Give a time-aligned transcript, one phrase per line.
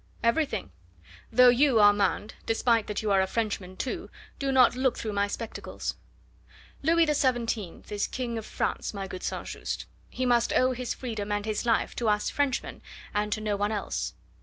[0.23, 0.71] "Everything;
[1.31, 5.27] though you, Armand, despite that you are a Frenchman too, do not look through my
[5.27, 5.93] spectacles.
[6.81, 9.45] Louis XVII is King of France, my good St.
[9.45, 12.81] Just; he must owe his freedom and his life to us Frenchmen,
[13.13, 14.15] and to no one else."